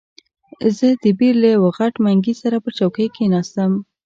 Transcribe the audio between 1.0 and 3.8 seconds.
د بیر له یوه غټ منګي سره پر چوکۍ کښېناستم.